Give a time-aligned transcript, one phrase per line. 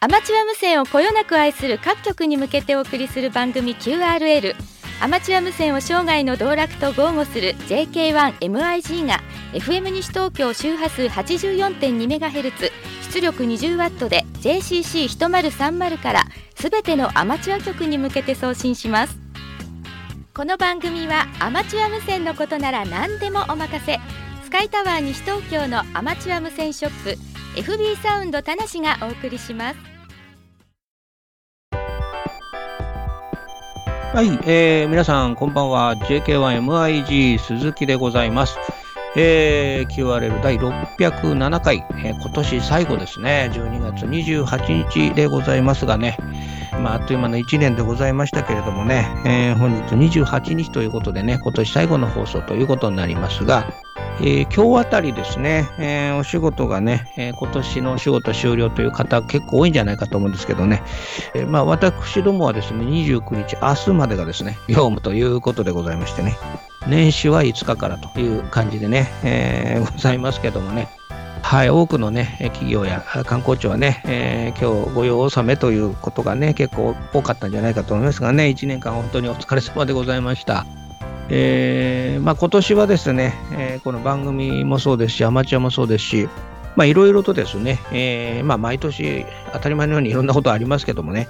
[0.00, 4.54] アマチュア無線をこよなく愛する各局に向けてお送りする番組 QRL
[5.00, 9.20] アマチュア無線を生涯の道楽と豪語する JK1MIG が
[9.52, 12.70] FM 西東京周波数 84.2MHz
[13.12, 16.24] 出力 20W で JCC1030 から
[16.62, 19.18] すべてのアマチュア局に向けて送信します
[20.32, 23.98] この番組はアマチュア無線のことなら何でもお任せ
[24.44, 27.16] スカイタワー西東京のアマチュア無線ショッ
[27.56, 29.78] プ FB サウンド田無がお送りします
[34.14, 35.96] はい、えー、皆さん、こんばんは。
[35.96, 38.58] JK1MIG 鈴木でございます。
[39.16, 43.50] えー、QRL 第607回、えー、今年最後ですね。
[43.52, 46.18] 12月28日でございますがね。
[46.82, 53.72] まあ、あっという間の1年でございましたけれどもね、えー、本日28日ということでね、今年最後の放送ということになりますが、
[54.20, 60.82] えー、今日あたりですね、えー、お仕事がね、えー、今年のお仕事終了という方結構多いんじゃないかと思うんですけどね、
[61.34, 66.36] えまあ私どもはですね、29日、明日までがですね、業務ということでございましてね、
[66.88, 70.88] 年始は5日からという感じでね、えございますけどもね、
[71.42, 80.64] はい、多くのね、企業や観光庁はね、えー、今日御用納めということがね、結構多かったんじゃないかと思いますがね、1年間本当にお疲れ様でございました。
[81.28, 86.28] えー、まあ、今年はですね、えー、この番組もそうですし、アマチュアもそうですし、
[86.78, 91.28] いろいろとですね、えー、まあ、毎年当たり前のようにいろんなことありますけどもね、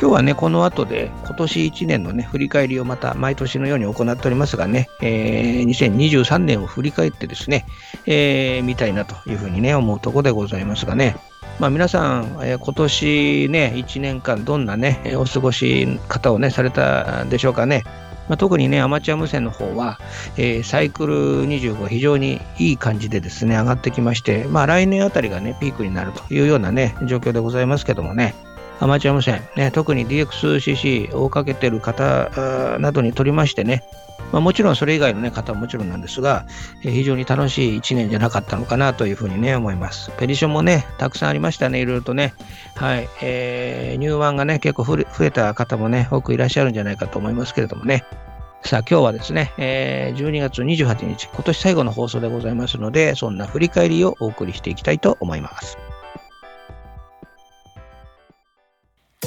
[0.00, 7.66] 今日はね、この後で今年1年のね、振り返りをまた毎年のように行っておりますがね、えー、2023年を振り返ってですね、
[8.06, 11.16] えー、見たいなというふうにね、思うところでございますがね、
[11.58, 17.84] まあ皆さん、えー、今年ね、1年間どんなね、お過ごし方をね、されたでしょうかね。
[18.30, 19.98] まあ、特にね、アマチュア無線の方は、
[20.38, 28.34] えー、サイクル25非常にいい感じでですね、上がってきまして、まあ来年あたりがね、ピークになるというようなね、状況でございますけどもね、
[28.80, 33.84] アマチュア無線、ね、特に DXCC をかけてる方などにとりましてね、
[34.32, 36.46] まあ、もちろんそれ以外の、ね、方ももちろんなんですが、
[36.84, 40.10] え、非常に楽しい1年じゃなかったのかなというふうにね、思います。
[40.18, 42.34] ペディションもね、たくさんありましたね、いろいろとね。
[42.76, 43.08] はい。
[43.22, 48.04] えー、入湾がね、結構増えた方もね、多くいらっしゃるんじゃないかと思いますけれどもね。
[48.62, 55.76] さあ、今日はですね、えー、12月28日、今年最後の放送でございますので、そんな振り返りをお送りしていきたいと思います。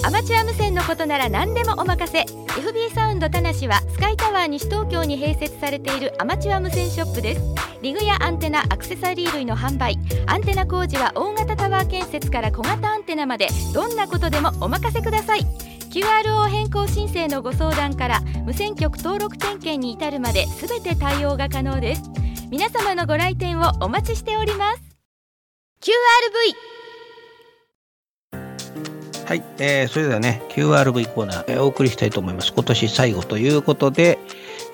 [0.06, 2.20] アマチュア無線のことなら何でもお任せ。
[2.24, 7.42] FB サウンド田無はスカイタワー西東京に併設されているアマチュア無線ショップです。
[7.82, 9.98] リグやアンテナアクセサリー類の販売。
[10.26, 13.48] アンテナ工事は大型タワー建設から小型アンテナまで。
[13.74, 15.46] どんなことでもお任せください。
[15.90, 22.04] QRO 変更申請のご相談から無線局登録点検に至るまで全て対応が可能です。
[22.52, 24.82] 皆様のご来店をお待ちしております。
[25.82, 26.83] QRV
[29.26, 32.52] はい、えー、それではね、QRV コーナー、えー、お送りしたいと思います。
[32.54, 34.20] 今年最後ということで、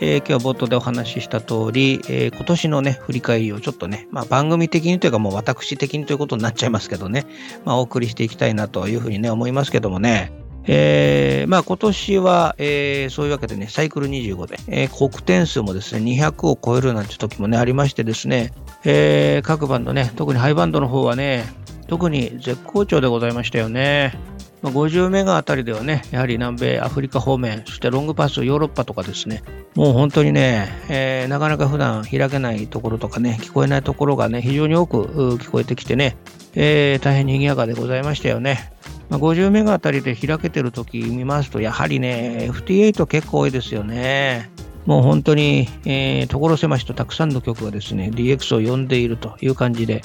[0.02, 7.28] えー、今日は冒頭でお話しした通り、えー、今年のね、振り返りをちょっとね、まあ番組的にというかもう私的にということになっちゃいますけどね、
[7.64, 10.32] まあお送りしていきたいなというふうにね、思いますけどもね、
[10.66, 18.52] えー、まあ今年は、えー、そういうわけでね、サイクル25で、えー、国点数もですね、200を超えるなんて時もね、ありましてですね、
[18.84, 21.46] えー、各バンドね、特にハイバンドの方はね、
[21.88, 24.39] 特に絶好調でございましたよね。
[24.64, 29.42] 50メガあたりではね、やはり南米、アフリカ方面、そしてロングパス、ヨーロッパとかですね、
[29.76, 36.18] もう本当にね、えー、なかなか普段開けないところとかね、聞こえないところがね、非常に多く聞こえてきてね、
[36.56, 38.74] えー、大変賑やかでございましたよね。
[39.10, 44.50] まあ、50メガあたりで開けてるとき見ますと、やはりね、FT8 結構多いですよね。
[44.86, 50.02] もう本当に、えー、所狭しとたくさんの曲がですね、DX を呼んでいるという感じで、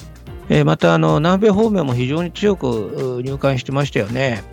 [0.49, 4.43] えー、またあの南米方面も非常に強く入管してましたよね。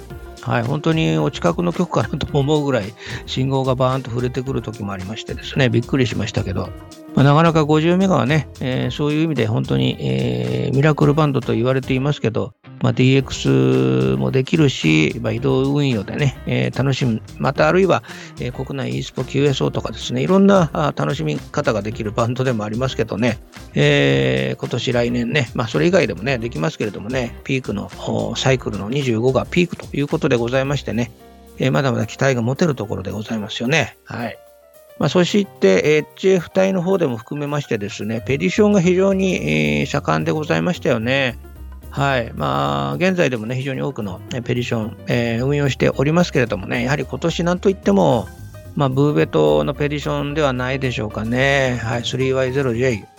[0.43, 2.93] はい、本当にお近くの局かなと思うぐらい
[3.27, 6.69] 信号がバーンと触れてくる時もありましてですね、びっくりしましたけど、
[7.15, 18.03] まあ、なかなか50メガはね、えー、そういう意味で本当に、えー、ミラクルバンドと言われていますけど、まあ、DX もできるし、まあ、移動運用でね、えー、楽しむ、またあるいは、
[18.41, 23.39] えー、国内 e スポ QSO とかですね、いろんな楽しみ方ができるバンドでもありますけどね、
[23.75, 27.91] えー、今年来年ね、まあそれ以外でもね、できますけれどもね、ピークの
[28.37, 31.13] サイクルの25がピークということでございましてね、
[31.59, 33.99] えー、まだまだ期待が持てるところでございますよね。
[34.05, 34.39] はい。
[34.99, 41.39] まあ、そして HF 隊の方でも含めましてですね、ペディションが非常に、盛んでございましたよね。
[41.91, 48.29] はいまあ、現在でもね、非常に多くのペディション、えー、運用しておりますけれどもね、やはり今年なんといっても、
[48.77, 51.79] まあ、ブーベ島のペディションではないでしょうかね。
[51.83, 53.12] はい、3Y0J。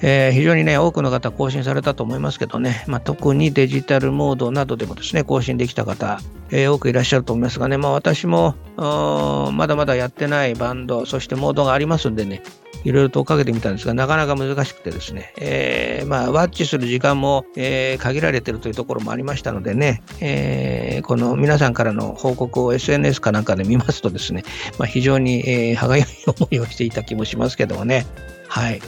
[0.00, 12.42] えー、非常にね、多くの方更新されたと思いますけどね、まあ、特にデジタルモードなどでもですね、更新できた方、えー、多くいらっしゃると思いますがね、まあ、私もまだまだやってないバンド、そしてモードがありますんでね、
[12.84, 24.44] いろいろとかけてみたんですが、なかなか難しくてですね、えー、まあ、ワッチする時間も、えー、限られてるというところもありましたのでね、えー、この皆さんからの報告を SNS かなんかで見ますとですね、
[24.78, 28.06] まあ、非常に、えー、歯がゆい思いをしていた気もしますけどもね、
[28.48, 28.80] はい。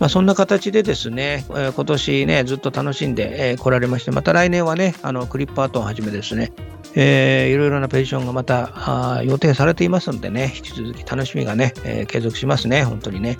[0.00, 6.52] まあ、そんな形でですね、えー、今年ね、ずっと楽しんで、えー、来られまして、また来年はね、あのクリップアートをはじめですね、
[6.94, 13.36] えー、いろいろなページションがまた予定されていますのでね、引き続き楽しみがね、えー、継続しますね、本当にね。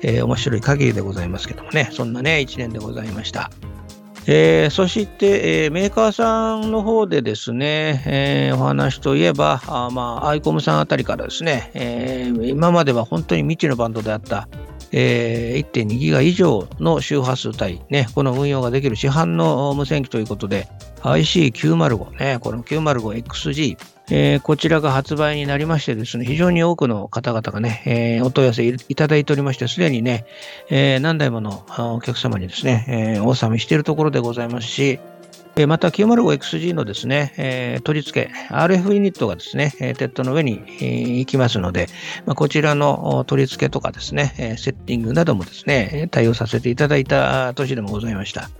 [0.00, 3.50] えー、面白い限りでございますけどもね、そんなね、一年でございました。
[4.30, 14.46] えー、そして、えー、メーカーさんの方でですね、えー、お話といえば、あまあ、アイコムさんあたりからですね、え、今までは本当に未知のバンドであった、
[14.92, 20.68] えー、1.2ギガ以上の周波数帯、ね、この運用ができる市販の無線機ということで、
[21.02, 23.78] IC905 ね、この 905XG、
[24.10, 30.24] えー、こちらが発売になりましてですね、非常に多くの方々がね、えー、お問い合わせいただいておりまして、すでにね、
[30.70, 34.98] えー、何台ものお客様にですね、えー、お納めしているところでございますし、
[35.66, 40.60] また 905XG のですね、え、取り付け、RF ユニットがですね、テッドの上に、
[41.20, 41.88] 行きますので、
[42.26, 48.50] ま、こちらの取り付けとかですね、セッティングなどもですね、対応させていただいた年でもございました。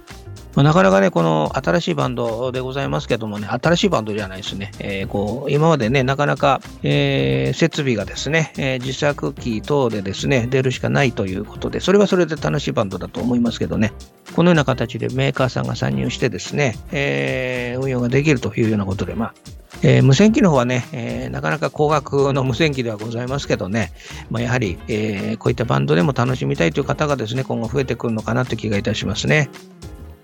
[0.59, 4.73] まあ、なかなかね、この新しいバンドでございますけどもね、新しいバンドじゃないですね。
[4.81, 13.93] えー、こう今までね、なかなか、えー、設備がですね、えー、自作機等でですね、出るしかないということで、それはそれで楽しいバンドだと思いますけどね、
[14.35, 19.35] このような形でメーカーさんが参入してですね、え、運用ができるというようなことで、まあ、
[19.83, 23.93] えー、無線機の方はね、えー、なかなか高額の無線機ではございますけどね、
[24.29, 29.51] まあ、やはり、えー、こういったバンドでも楽しみたいという方がですね、今後増えてくるのかなという気がいたしますね。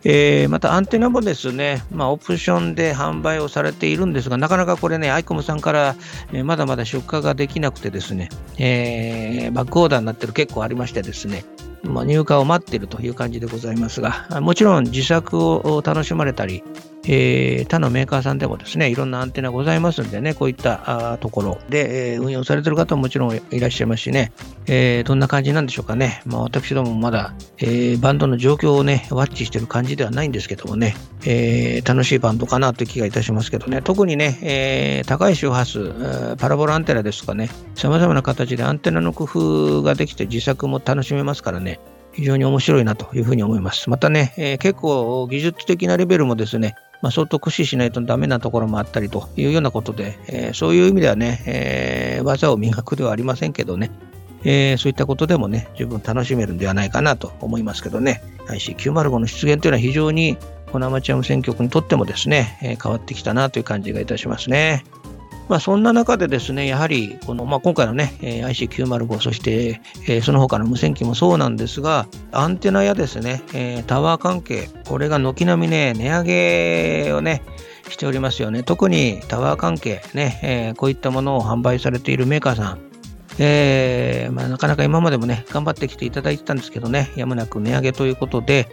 [0.04, 5.96] えー、またアンテナもですね、まあ、オプションで販売をされているんですが、なかなかこれね、アイコムさんから、
[6.32, 8.28] えー、まだまだ出荷ができなくてですね、
[8.58, 11.44] えー、バックオーダーになってる結構ありましてですね、
[11.82, 16.62] まあ、入荷を待っているという感じでございますが、もちろん自作を楽しまれたり、
[17.06, 21.58] えー、他のメーカーさんでもですね、いろんなアンテナございますんでね、こういったところ。
[21.68, 24.32] で、えー、運用されている方ももちろんいらっしゃいますしね、
[24.66, 26.22] えー、どんな感じなんでしょうかね。
[26.24, 41.80] まあ、私どもまだ、えー、バンドの状況をね、ワッチしてる感じではないんですけどもね、えー、楽しいバンドかなという気がいたしますけどね、特にね、えー、高い周波数、パラボラアンテナですとかね、様々な形でアンテナの工夫ができて自作も楽しめますからね、
[42.12, 43.90] 非常に面白いなというふうに思います。
[43.90, 53.90] またね、えー、結構技術的なレベルもですね、まあ、相当駆使しないとダメなところもあったりというようなことで、えー、そういう意味ではね、えー、技を磨くではありませんけどね、
[54.42, 60.38] えー、そういったことでもね、十分楽しめるんではないかなと思いますけどね、IC905 の出現というのは非常に
[60.72, 64.82] このアマチュア無線局にとってもですね、え変わってきたなという感じがいたしますね。
[65.48, 77.42] まあ、そんな中でですね、やはりこの、まあ、今回のね、IC905、そして、えその他の無線機もそうなんですが、アンテナやですね、えタワー関係、これが軒並みね、値上げをね、
[77.90, 78.62] しておりますよね。
[78.62, 82.78] 特にタワー関係ね、えー、こういったものを販売されているメーカーさん、
[83.38, 88.68] えーまあ、なかなか今までもね、頑張ってきていただいてたんですけどね、やむなく値上げということで、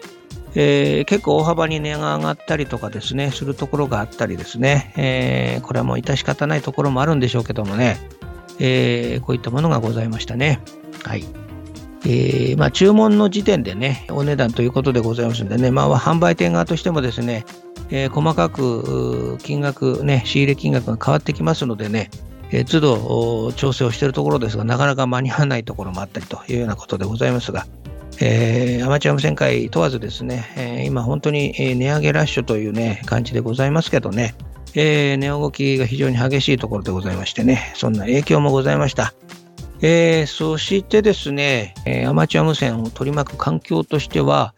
[0.55, 7.97] えー、結構大幅に値が上がったりとかですね、するところがあったりですね、えー、これはもう致し方ないところもあるんでしょうけどもね、
[8.59, 10.59] えー、こういったものがございましたね。
[11.03, 11.23] はい。
[12.03, 17.45] えー、まあ、注文の時点でね、お値段ということでございますのでね、まあ、販売店側としてもですね、
[17.89, 22.09] えー、細かく金額、ね、仕入れ金額が変わってきますのでね、
[22.49, 27.67] えー、都度調整をしているところですが、なかなか間に合わないところもあったりというようなことでございますが、
[28.19, 34.35] えー、アマチュア無線界問わずですね、えー、今本当に値上げラッシュというね、感じでございますけどね、
[34.75, 39.13] えー、値動きが非常に激しいところでございましてね、そんな影響もございました。
[39.83, 44.53] えー、そしてですね、えー、アマチュア無線を取り巻く環境としては、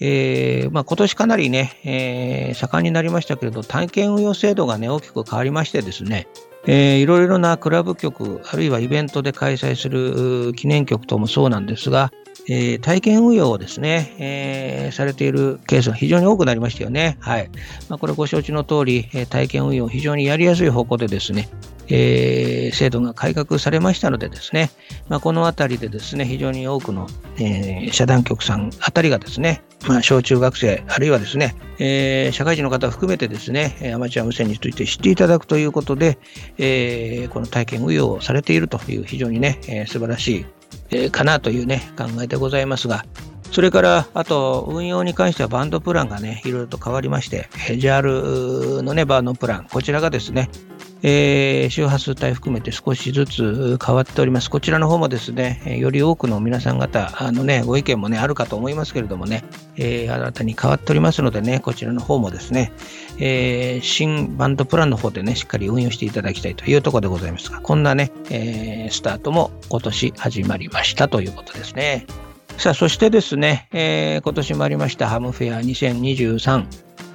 [0.00, 6.28] えーまあ、今年かなりね、えー、盛んになりましたけれど、体験運用制度がね、大きく変わりましてですね、
[6.66, 12.12] えー、いろいろなクラブ局、あるいはイベントで開催する記念局等もそうなんですが、
[12.52, 17.16] えー、体験運用をですね、えー、されているケースが非常に多くなりましたよね。
[17.20, 17.48] はい。
[17.88, 21.48] まあ、これご承知の通り、え体験運用非常にやりやすい方向でですね、
[21.86, 24.72] えー、制度が改革されましたのでですね、
[25.08, 36.18] まあ、このあたりでですね、非常に多くの、えー、社団局さんあたりがですね、まあ、小中学生、あるいはですね、えー、社会人の方を含めてですね、アマチュア無線について知っていただくということで、
[36.58, 40.46] えー、この体験運用をされているという非常にね、えー、素晴らしい、
[41.10, 43.04] かなというね、考えでございますが、
[43.50, 50.50] それから、あと、運用に関してはバンドプランがね、いろいろと変わりまして、JAL のね、バンドプラン、こちらがですね、
[51.02, 54.50] えー、周波数帯含めて少しずつ変わっております。
[54.50, 59.42] こちらの方もですね、より多くの皆さん方、あのね、ご意見もね、あるかと思いますけれどもね、
[59.76, 62.72] えー、新たに変わっておりますのでね、こちらの方もですね、
[63.22, 72.06] えー、新バンドプランの方でね、しっかり運用していただきたいというところでございますが、こんなね、えー、スタートも今年始まりましたということですね。
[72.56, 76.66] さあ、そしてですね、えー、今年もありましたハムフェア2023。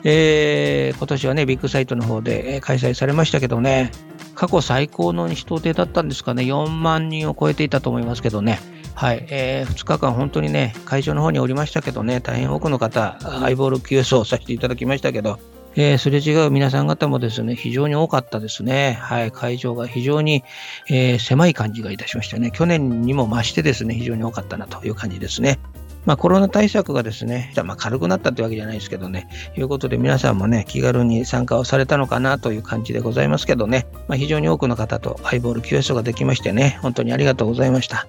[0.07, 3.91] えー、今年はね、ビッグサイトの方で開催されましたけどね、
[4.35, 8.59] 過去最高の人手だったんですかね、4万人を超えていたと思いますけどね、
[8.93, 15.39] はい、えー、2日間本当にね、会場の方におりましたけどね、大変多くの方、ハイボール QS をさせていただきましたけど、
[15.75, 18.97] えー、すれ違う皆さん方もですね、非常に多かったですね。
[19.01, 20.43] はい、会場が非常に、
[20.89, 22.51] えー、狭い感じがいたしましたね。
[22.51, 25.59] 去年にも増してですね、非常に多かったなという感じですね。
[26.05, 29.27] まあ、コロナ対策がですね、まあ、軽くなったってわけじゃないですけどね、
[29.57, 38.07] いうことで皆さんもね、気軽に参加をされたのかなという感じでございますけどね、まあ、非常に多くの方とハイボール QS ができましてね、本当にありがとうございました。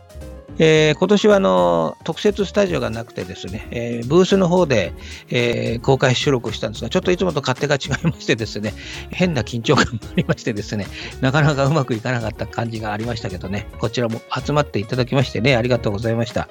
[0.58, 4.94] えー、今年はあの特設スタジオがなくてですね、えー、ブースの方で、
[5.28, 8.72] えー、公開収録したんですが、ちょっといつもと勝手が違いましてですね、
[9.10, 10.86] 変な緊張感もありましてですね、
[11.20, 16.48] なかなかうまくいかなかった感じがありましたけどね、こちらも集まっていただきましてね、ありがとうございました。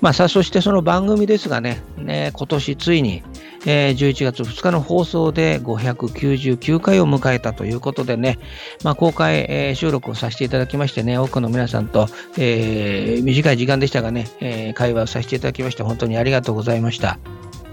[0.00, 3.22] まあ、さあ、そしてその番組ですがね、ね今年ついに、
[3.66, 8.38] えー、11月2日の放送で599回を迎えたということでね、
[8.84, 17.18] まあ、公開、えー、収録をさせていただきましてね、多くの皆さんと、えー、短い時間でしたがね、えー、会話をさせていただきまして、本当にありがとうございました。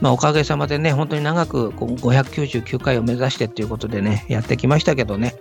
[0.02, 5.36] まあ、おかげさまでね、本当に長く599回を目指してということでね、やってきましたけどね、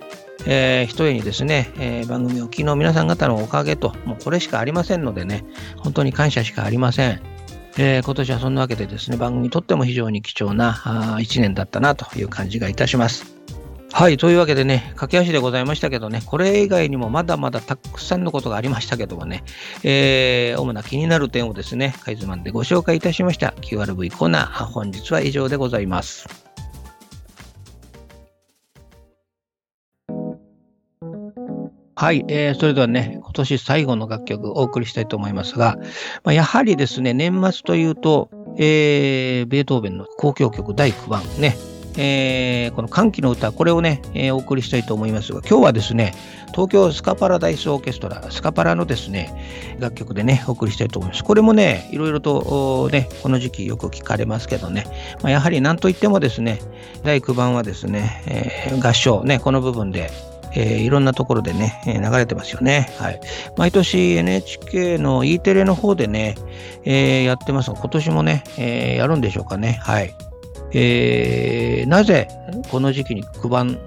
[0.47, 5.45] えー、ひとえにですね、えー、番組を昨日皆さん方のおかげと、もうこれしかありませんのでね、
[5.76, 7.38] 本当に感謝しかありません。
[7.81, 10.73] えー、今年はそんなわけでですね、番組にとっても非常に貴重な
[11.21, 13.39] 1年だったなという感じがいたします。
[13.93, 19.45] はい、というわけでね、駆け足でございましたけどね、これ以外にもまだまだたくさんのことがありましたけどもね、
[19.85, 26.48] えー、主な気になる点をですね、カイズマンでご紹介いたしました QRV コーナー、本日は以上でございます。
[31.99, 35.78] はい、えー、それではね、今年最後の楽曲お送りしたいと思いますが、
[36.23, 41.57] まあ、やはりですね、年末というと、えー、ベートーベンの交響曲第9番ね、
[41.97, 46.14] えー、この歓喜の歌、これをね、えー、お送りしたいと思いますが、今日はですね、
[46.52, 51.25] 東京スカパラダイスオーケストラ、スカパラのですね、楽曲でね、お送りしたいと思います。
[51.25, 54.85] これもね、いろいろとね、この時期よく聞かれますけどね、
[55.21, 56.61] まあ、やはり何といってもですね、
[57.02, 60.12] 第9番はですね、えー、合唱、ね、この部分で、
[60.55, 62.90] えー、いろんなところでね、え流れてますよね。
[62.99, 63.21] はい。
[63.57, 66.37] 毎年 NHK の E テレの方でね、
[66.85, 69.81] えー、やってますが、今年もね、えー、やるんでしょうかね。
[69.83, 70.14] はい。
[70.73, 72.28] えー、なぜ
[72.71, 73.78] この時期に9番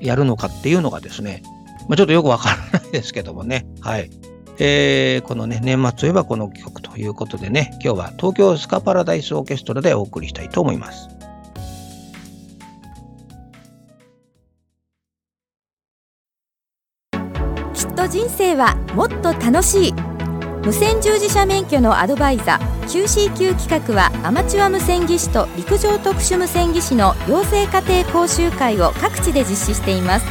[0.00, 1.42] やるのかっていうのがですね、
[1.88, 3.66] まあ、ちょっとよくわからないですけどもね。
[3.80, 4.10] はい。
[4.58, 11.08] えー、このね、年末といえばこの曲ということでね、今日は東京スカパラダイスオーケストラでお送りしたいと思います。
[18.14, 19.92] 人生はもっと楽しい
[20.64, 30.26] 無線従事者免許のアドバイザー QCQ 企画はアマチュア無線技師と陸上特殊無線技師の養成家庭講習会を各地で実施しています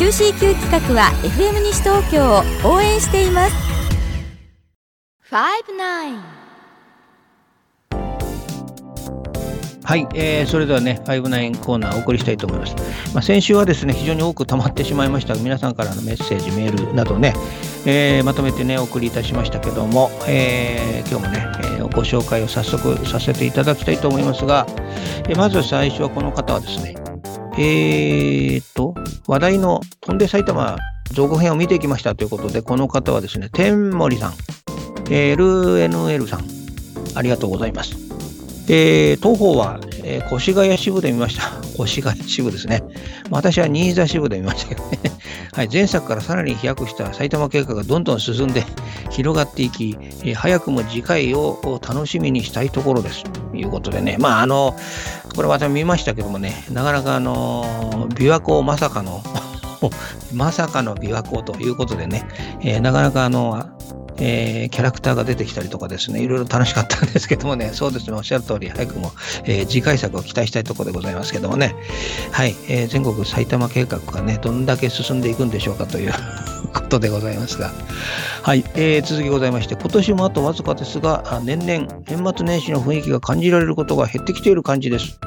[0.00, 3.54] QCQ 企画は FM 西東京を応援しています
[5.28, 6.37] 59
[9.88, 12.74] はい、えー、それではね、59コーナーお送りしたいと思います。
[13.14, 17.32] まあ、先週はですね、非常に多く溜まってしまいましたが皆さんからのメッセージ、メールなどね、
[17.86, 21.46] えー、まとめてね、お送りいたしましたけども、えー、今日もね、
[21.78, 24.66] えー、ご紹介を早速させていただきたいと思いますが、
[25.26, 26.94] えまず最初はこの方はですね、
[27.56, 28.94] えーと、
[29.26, 30.76] 話題の飛んで埼玉
[31.12, 34.34] 造語編を見ていきましたということで、この方はですね、天森さん、
[35.06, 36.44] LNL さん、
[37.14, 38.07] ありがとうございます。
[38.68, 41.42] えー、東方は、えー、越谷支部で見ました。
[41.82, 42.82] 越谷支部ですね。
[43.30, 44.98] 私は新座支部で見ましたけどね。
[45.52, 48.64] はい、前作からさらに飛躍した埼玉計画がどんどん進んで
[49.10, 53.24] 広がっていき、えー、早くも次回を楽しみにしたいところです。
[53.24, 54.76] ということでね、まあ、あの、
[55.34, 59.22] これ私見ましたけどもね、なかなかあの、琵琶湖まさかの
[60.32, 62.26] まさかの琵琶湖ということでね、
[62.60, 63.64] えー、なかなかあの、
[64.20, 69.12] えー、キャラクターが出てきたりとかですね、いろいろ楽しかったんですけどもね、 そうですね、おっしゃる通り、早くも、
[69.44, 71.74] えー、次回作を期待したいところでございますけどもね、
[72.32, 76.12] はい、えー、全国埼玉計画がね、どんだけ進んでいくんでしょうかという
[76.72, 77.72] ことでございますが、
[78.42, 85.18] はい、えー、続きございまして、今年もあとわずかですが、年々、年末年始の雰囲気が感じられることが減ってきている感じです。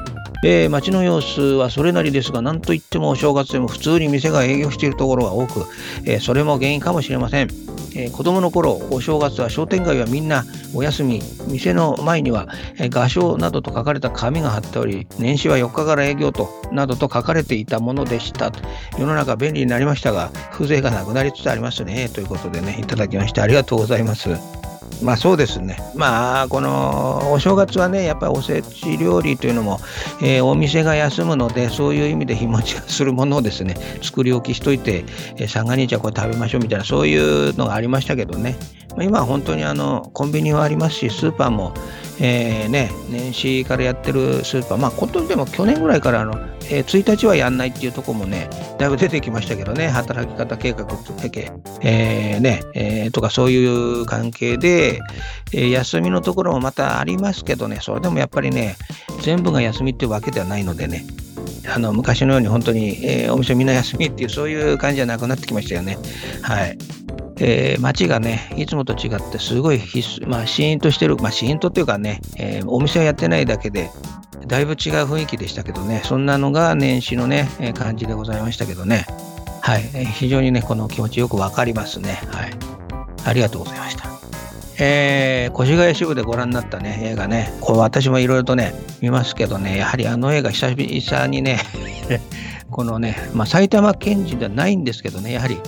[0.44, 5.66] えー、街の様子はそれなりですが、なんといってもお正月でも普通に店が営業しているところが多く、
[6.04, 7.48] えー、それも原因かもしれません。
[7.94, 10.44] えー、子供の頃、お正月は商店街はみんな
[10.74, 18.52] お休み、店の前には、え画商などと書かれた紙が貼っており、年始は4日から営業と、などと書かれていたものでした。
[18.98, 22.08] 世の中便利になりましたが、風情がなくなりつつありますね。
[22.08, 24.71] ということでね、いただきましてありがとうございます。
[25.02, 25.78] まあそうですね。
[25.94, 29.80] まあ、このお正月はね、やっぱりおせち料理というのも、
[30.20, 35.04] えー、お店が休むので、そういう意味で日持ちがするものをですね、作り置きしといて、
[35.36, 38.56] えー、三が日はこれ食べましょうみたいな、そういうのがありましたけどね。
[38.96, 41.72] まあ、今は本当にあのコンビニはありますし、スーパーも、
[42.20, 46.38] えー、ね、年始からやってるスーパー、まあ、今年でも去年ぐらいからあの、
[46.70, 50.96] えー、1日はやんないっていうとこもね、だいぶ出てきましたけどね、働き方計画と
[51.30, 51.50] け、
[51.80, 53.64] えー、ね、えー、とかそうい
[54.02, 55.00] う関係で、
[55.52, 58.76] え、休みのところもまたありますけどね、それでもやっぱりね、
[59.22, 61.04] 全部が休みっていうわけではないのでね、
[61.72, 65.98] あの昔のように本当に、え、お店みんな休みっていうそういう感じじゃなくなってきましたよね。
[66.42, 66.78] はい。
[67.44, 73.90] えー、街がね、いつもと違ってすごい必須、まあ、シーンとしてる、まあ、シーンとっていうかね、えー、お店はやってないだけで、
[74.46, 79.06] だいぶ違う雰囲気でしたけどね、そんなのが年始のね、えー、感じでございましたけどね、
[79.60, 82.20] はい、えー、非常にね、この気持ちよくわかりますね。
[82.30, 82.52] はい。
[83.24, 84.08] ありがとうございました。
[84.78, 91.60] えー、越谷支部でご覧になったね、映画ね、これ私もいろいろとね、見ますけどね、やはりあの映画久々にね
[92.72, 95.58] このね、まあ、埼玉県人ではないんですけどね、やはり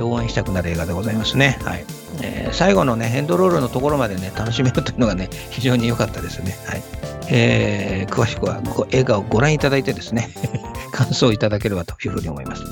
[0.00, 1.58] 応援したくなる映画でございますね。
[1.62, 1.84] はい
[2.20, 6.58] えー、最後のね、エンドロールのところまでね、楽しめるというのがね、非常に良かったですね。
[6.66, 6.82] はい
[7.30, 8.60] えー、詳しくは
[8.90, 10.30] 映画をご覧いただいてですね、
[10.92, 12.62] 感想をいただければというふうに思います。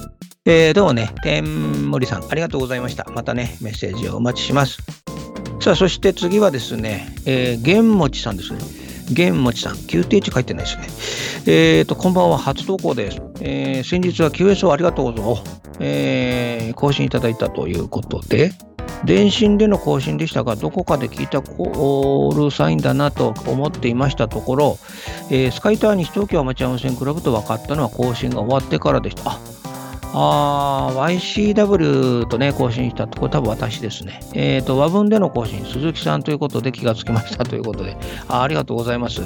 [0.44, 3.06] えー、どうもね、天森さん、ありがとうございました。
[3.14, 4.78] またね、メッセージをお待ちします。
[5.60, 8.85] さあ、そして次はですね、えー、玄持さんですね。
[9.12, 10.76] 玄持さん、QTH 書いてないです
[11.46, 11.52] ね。
[11.52, 13.20] えっ、ー、と、こんばんは、初投稿です。
[13.40, 15.60] えー、先日は QS をありがとうございます。
[15.80, 18.52] えー、更新いただいたということで、
[19.04, 24.78] 電信での更新でしたが、どこかで聞いたコールサインだなと思っていましたところ、
[25.30, 29.32] えー、スカイター西東京アマチュア無線クラブと分かったのは更新が終わってからでした。
[29.32, 29.40] あ
[30.12, 34.20] ああ YCW とね、更新したとこれ多分私ですね。
[34.34, 37.96] えっ、ー、と、和文での更新、鈴木さんということで気がつきましたということで、
[38.28, 39.20] あありがとうございます。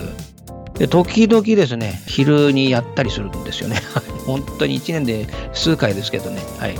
[0.75, 3.77] で時々ですね、昼にやったりするんですよね。
[4.27, 6.41] 本当に1年で数回ですけどね。
[6.59, 6.75] はい。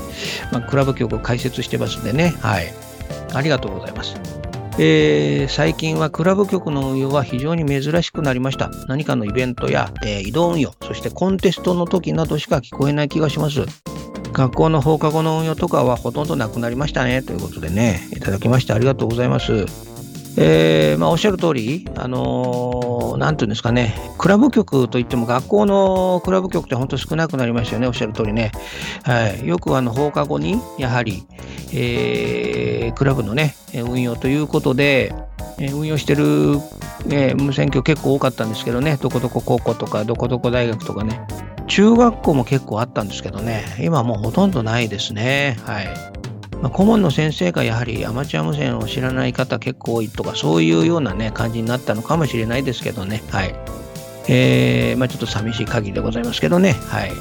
[0.51, 2.35] まあ、クラブ局を開設してますんでね。
[2.41, 2.73] はい。
[3.35, 4.15] ありがとうございます。
[4.79, 8.71] えー、最近はクラブ局の運用は非常に珍しくなりました。
[8.89, 13.67] 何かのイベントや、えー、移動運用、そしてコンテストの時などしか聞こえない気がします。
[14.33, 17.23] 学校の放課後の運用とかはほとんどなくなりましたね。
[17.23, 19.67] ということでね、いただきましてありがとうございます。
[20.37, 28.53] えーまあ、おっしゃる通り、あのー、なんていうんですかね、クラブ局といっても学校のクラブ局って本当少なくなりましたよね、おっしゃる通りね。
[29.03, 31.25] はい、よくあの放課後に、やはり、
[31.73, 35.13] えー、クラブのね、運用ということで、
[35.59, 36.25] 運用してる、
[37.11, 41.21] えー、無線局結構多かったんですけどね、どこどこ高校とか、どこどこ大学とかね、
[41.71, 45.57] 中学校も結構あったんですけどね、今もうほとんどないですね。
[45.65, 45.89] はい。
[46.61, 53.23] まあ、顧問の先生がやはりアマチュア無線を知らない方結構多いとか、そういうようなね、感じになったのかもしれないですけどね。
[53.31, 53.55] はい。
[54.29, 56.73] えー、まあ、ちょっと寂しい限りでございますけどね。
[56.73, 57.13] はい。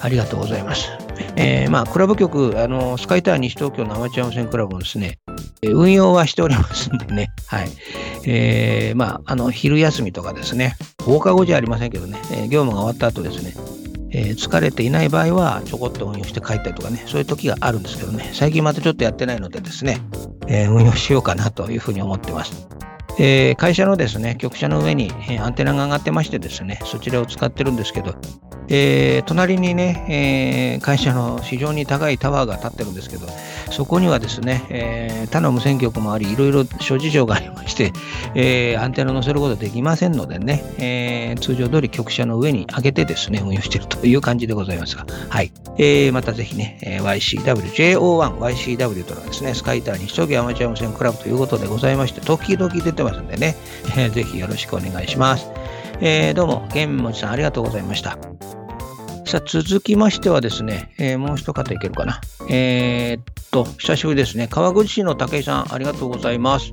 [0.00, 0.90] ありがとうございます。
[1.36, 5.18] えー、まあ、クラブ局、あの、スカイター西東京のアマチュア無線クラブもですね、
[5.62, 7.30] 運用はしておりますんでね。
[7.46, 7.68] はい。
[8.24, 13.54] えー、まあ、あの、昼休みとかですね、放課後じゃありませんけどね、え、業務が終わった後ですね、
[14.10, 20.00] えー、疲れていない場合はちょこっと運用して帰ったりとかね、そういう時があるんですけどね、最近またちょっとやってないのでですね、
[20.46, 22.68] えー、運用しようかなというふうに思ってます。
[23.20, 28.14] えー、会社のですね、局舎の上に、アンテナが上がってましてですね、そちらを使ってるんですけど、
[28.68, 33.26] えー、隣にね、えー、会社の非常に高いタワーが建ってるんですけど、
[33.70, 37.92] そこにはですね、えー、他の無線局もあり、いろいろ諸事情がありまして、
[38.34, 45.52] えー、アンテナを載せることできませんのでね、えー、通常通り局舎の上に上げてですね、運用しているという感じでございますが、はい。
[45.78, 53.56] えー、またぜひね、YCW、JO1、YCW というのはですね、スカイターに急ぎアマチュア無線クラブということでございまして、時々出てますんでね、
[53.96, 55.46] えー、ぜひよろしくお願いします。
[56.00, 58.18] えー、どうも、ゲームもちさんありがとうございました。
[59.24, 62.20] さあ、続きましてはですね、えー、もう一方いけるかな。
[62.48, 64.46] えー、っと、久しぶりですね。
[64.46, 66.72] 川口市の武井さん、ありがとうございます。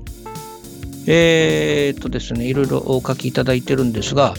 [1.08, 4.36] えー、っとですね、いろいろお書きいただいてるんですが、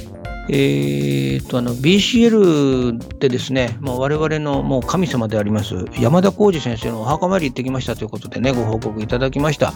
[0.48, 9.72] えー、とあの BCL でですね、まあ、我々のもう神様であります山田浩二先生のお墓参り行ってきましたということでね、ご報告いただきました。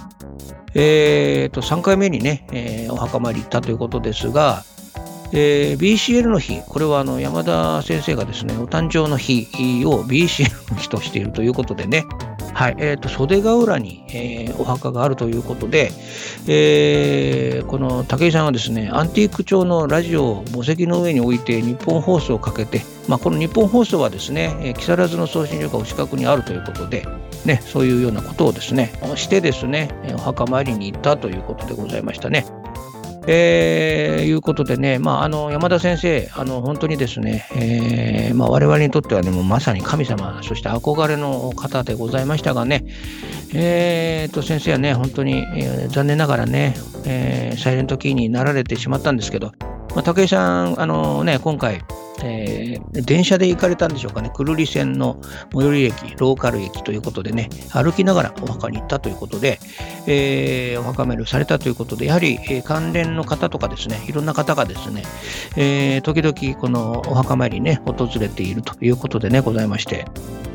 [0.75, 4.63] えー、と3回目にね、えー、お墓参り行ったということですが、
[5.33, 9.47] えー、BCL の日、これはあの山田先生がですね、お誕生の日
[9.87, 12.07] を BCL の日としているということでね、
[12.53, 15.93] はい、えーと、袖ヶ浦に、えー、お墓があるということで、
[16.47, 27.07] えー、この武井さんはですね、アンティーク調のラジオを墓石の上に置いて日本放送をかけて、まあ、この日本放送はですね、えー、木更津の送信所がお近くにあるということで、
[27.45, 32.60] ね、そういうようなことをですね、してですね、お墓参りに行ったということでございましたね。
[33.27, 42.85] えー、いうことでね、まあ、あの山田先生、あの本当にですね、えーまあ、我々にとってはね、もうまさに神様、そして憧れの方でございましたがね、
[43.55, 49.53] えー、と先生はね、本当に、えー、残念ながらね、えー、サイレントキーになられてしまったんですけど、
[49.95, 51.83] まあ、武井さん、あのね、今回、
[52.23, 55.19] えー、電車で行かれたんでしょうかね、久留里線の
[55.53, 59.59] 最寄り駅、ローカル駅ということでね、歩きながらお墓に行ったということで、
[60.07, 65.03] えー、お墓参りをされたということで、やはり、え、関連の方とかですね、いろんな方がですね、
[65.57, 70.07] えー、時々このお墓参りね、訪れているということでね、ございまして、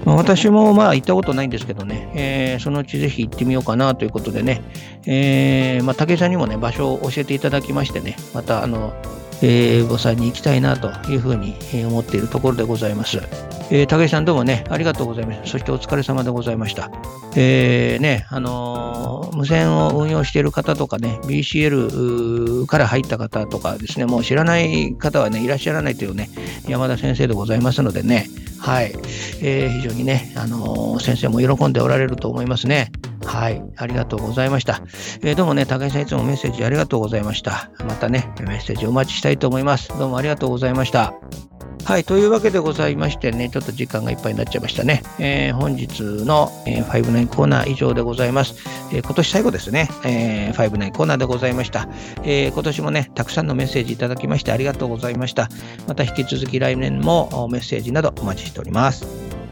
[0.05, 4.61] まあ、私もまあ行ったことないんですけどね、えー、そのうちぜひ行ってみようかなということでね、
[5.05, 8.93] え、まあ、武井さんにもね、場所を教えていただきましてね、また、あの、
[9.41, 13.19] えー、さんに行きたいなというふうに思っているところでございます。
[13.71, 15.47] えー、武井さんどうもね、ありがとうございました。
[15.47, 16.91] そしてお疲れ様でございました。
[17.35, 26.29] えー、ね、あのー、無線を運用している方とかね、BCL から入った方とかですね、もう知らない方はね、いらっしゃらないというね、
[26.67, 28.27] 山田先生でございますのでね、
[28.59, 28.93] はい、
[29.41, 32.91] えー、非常にね、あの、先生も喜んでおられると思いますね。
[33.25, 34.81] はい、ありがとうございました。
[35.21, 37.69] えー、どうもね、高井さんいつもメッセージありがとうございました。
[37.85, 39.89] またね、メッセージお待ちしたいと思います。
[39.97, 41.13] どうもありがとうございました。
[41.85, 45.03] はい、というわけでございましてね、ちょっと時間がいっぱいになっちゃいましたね。
[45.19, 48.55] えー、本日の、えー、59コーナー以上でございます。
[48.91, 51.87] えー、今年最後ですね、えー、59コーナーでございました、
[52.23, 52.51] えー。
[52.53, 55.49] 今年もね、たくさんのメッセージいただきましてありがとうございました。
[55.87, 59.44] また引き続き来年もメッセージなどお待ちしております。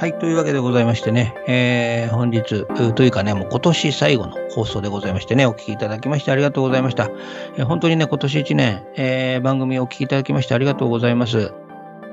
[0.00, 0.18] はい。
[0.18, 7.10] というわけでございましてね、えー、本日、というかね、もう今年最後の放送でございましてね、お聞きいただきましてありがとうございました。
[7.58, 11.52] えー、本当にね、今年1年、えー、番組をお聞きいただきましてありがとうございます。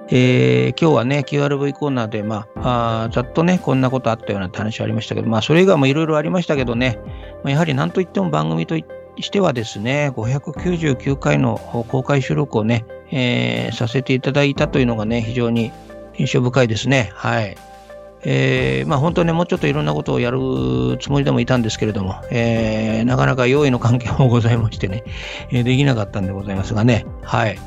[0.09, 6.99] えー、今日はね、QRV コーナーで、まあ、あざっとね、こんなことあったような話ありましたけど、まあ、それ以外もいろいろありましたけどね、
[7.45, 15.71] まあ、やはり何といっても番組としてはですね、599回の公開収録をね、えー、させていただいたというのがね、非常に
[16.17, 17.11] 印象深いですね。
[17.13, 17.55] はい。
[18.23, 20.39] えー、まあ、本当にもうちょっといろんなことをやる
[20.99, 25.03] つもりでもいたんですけれども、えー、なかなか用意の関係もございましてね、
[25.51, 27.59] えー、できなかったんでございますがね、はい。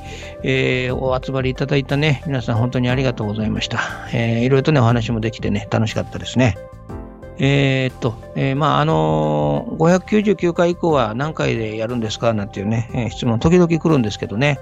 [0.42, 3.80] えー、お集まりいただいたね、皆さん本当にありがとうございました。
[4.12, 6.56] えー、いろいろとね、お話もできてね、楽しかったですね。
[7.38, 14.60] え、っと、え、まあ、の、599回以降は何回でやるんですかなんていうね、え、質問時々来るんですけどね、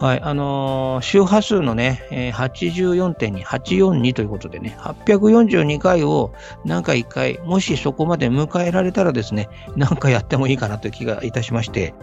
[0.00, 6.32] はい、あのー、周波数のね、えー、84.2、842ということでね、842回を
[6.64, 11.94] 何か1回、もしそこまで迎えられたらですね、何かやってもいいかなという気がいたしまして、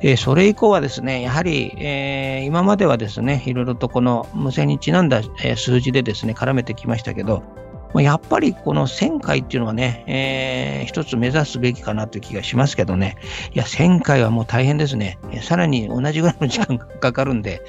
[0.00, 5.22] えー、それ以降はですね、やはり、えー、今まではですね、いろいろとこの無線にちなんだ、
[5.54, 7.44] 数字でですね、絡めてきましたけど、
[7.94, 13.16] まやっぱりこの1000回っていうのはね、えー、一つ目指すべきかなという気がしますけどね。
[13.54, 15.18] いや、1000回はもう大変ですね。
[15.42, 17.62] さらに同じぐらいの時間がかかるんで、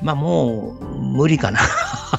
[0.00, 1.60] まあもう無理かな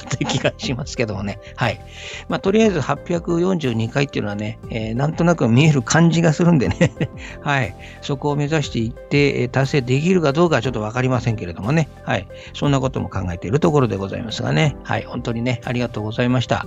[0.08, 1.40] という気がしますけどもね。
[1.56, 1.80] はい。
[2.28, 6.92] まあとりあえず842回っていうのはね、えー、なんとなく見える感じがするんでね。
[7.42, 7.74] はい。
[8.00, 11.88] そこを目指していって、達成できるかどうかはちょっとわかりませんけれどもね。
[12.04, 12.28] はい。
[12.54, 14.76] そんなことも考えているところでございますがね。
[14.84, 15.04] はい。
[15.04, 16.66] 本当にね、ありがとうございました。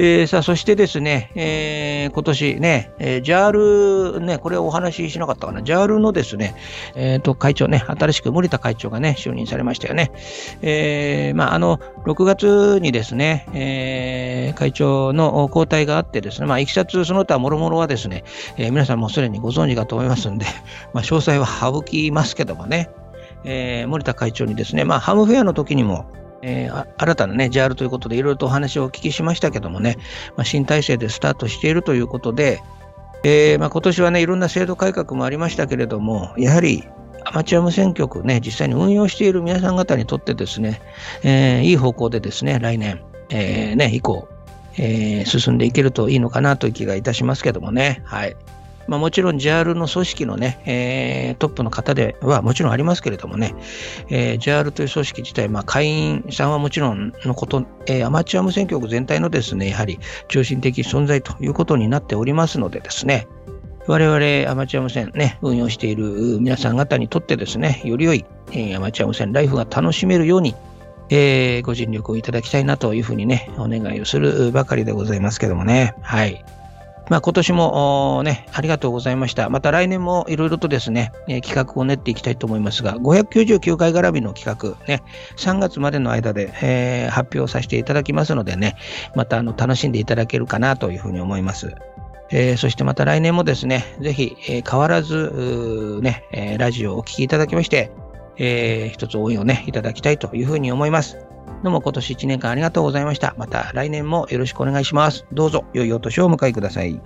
[0.00, 6.54] えー、さあ、そしてですね、えー、今年ね、えー、JAL ね、これお話ししなかったかな、JAL のですね、
[6.94, 10.12] えっ、ー、と、会長ね、新しく森田会長がね、就任されましたよね。
[10.62, 18.22] えー、まあ、あの、6月にですね、えー、会長の交代があってですね、まあ、いきさつその他もろもろはですね、
[18.56, 20.46] えー、皆さんもすでにご存知かと思いますんで、
[20.94, 22.88] まあ、詳細は省きますけどもね、
[23.42, 26.06] えー、森田会長にですね、まあ、ハムフェアの時にも、
[26.42, 29.96] えー、新たなね、JAL ということでいろいろとお話をお聞きしましたけどもね、
[30.36, 32.62] まあ、新体制でスタートしているということで、
[33.24, 36.84] えー、まあ、今年はね、いろんな制度改革もありましたけれども、やはり
[37.24, 40.80] アマチュア無線局ね、実際に運用している皆さん方にとってですね、
[41.22, 44.28] えー、いい方向でですね、来年、えー、ね、以降、
[44.76, 48.02] えー、進んでいけるといいのかなという気がいたしますけどもね。
[48.04, 48.36] はい。
[48.88, 53.54] まあ、もちろん JAL の組織のね、えー、トップの方ではもちろんありますけれどもね、
[54.08, 63.28] えー、JAL という組織自体、まあ、会員さんはもちろんのこと、えー、アマチュア無線局全体のですね、やはり中心的存在ということになっておりますのでですね、
[63.86, 70.54] 我々アマチュア無線ね、運用している皆さん方にとってですね、より良い、え、アマチュア無線ライフが楽しめるように、
[71.10, 75.94] えー、ご尽力をいただきたいなというふうにね、お願いをするばかりでございますけどもね。
[76.02, 76.44] はい。
[77.08, 79.48] まあ、今年もね、ありがとうございました。
[79.48, 85.02] また来年もいろいろとですね、え、企画を練っていきたいと思いますが、599回絡みの企画、ね、
[85.36, 88.76] 3月までの間で、えー、発表させていただきますのでね、
[89.14, 91.74] またあの楽しんでいただけるかなというふうに思います。
[92.30, 97.90] えー、そしてまた来年もですね、ぜひ、えー、変わらず、ね、え、ラジオをお聴きいただきまして、
[98.36, 101.27] えー、一つ応援をね、いただきたいというふうに思います。
[101.64, 103.34] どうも今年1年間ありがとうございました。
[103.36, 105.26] また来年もよろしくお願いします。
[105.32, 107.00] どうぞ良いお年をお迎えください。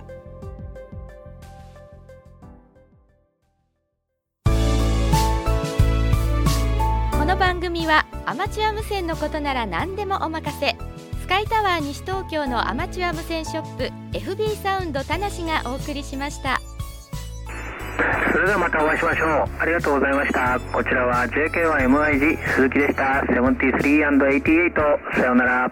[7.11, 10.75] この番組はアマチュア無線のことなら何でもお任せ。
[11.19, 16.61] スカイタワー西東京のアマチュア無線ショップ FB サウンド田無がお送りしました。
[18.43, 19.29] それではまたお会いしましょう。
[19.57, 20.59] ありがとうございました。
[20.59, 23.23] こちらは JK1MIG 鈴木でした。
[23.29, 25.71] 73&88 さようなら。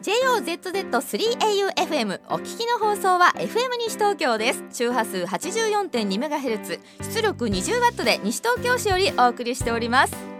[0.00, 4.64] JOZZ3AUFM お聞きの放送は FM 西東京です。
[4.72, 10.33] 周波数 84.2MHz 出力 20W で西東京市よりお送りしております。